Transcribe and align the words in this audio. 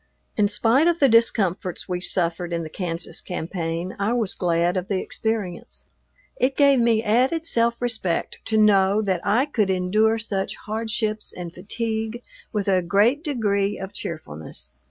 In 0.35 0.47
spite 0.47 0.87
of 0.87 0.97
the 0.99 1.07
discomforts 1.07 1.87
we 1.87 2.01
suffered 2.01 2.51
in 2.53 2.63
the 2.63 2.71
Kansas 2.71 3.21
campaign, 3.21 3.95
I 3.99 4.13
was 4.13 4.33
glad 4.33 4.75
of 4.75 4.87
the 4.87 4.99
experience. 4.99 5.85
It 6.37 6.57
gave 6.57 6.79
me 6.79 7.03
added 7.03 7.45
self 7.45 7.79
respect 7.79 8.39
to 8.45 8.57
know 8.57 9.03
that 9.03 9.21
I 9.23 9.45
could 9.45 9.69
endure 9.69 10.17
such 10.17 10.55
hardships 10.65 11.31
and 11.31 11.53
fatigue 11.53 12.23
with 12.51 12.67
a 12.67 12.81
great 12.81 13.23
degree 13.23 13.77
of 13.77 13.93
cheerfulness. 13.93 14.71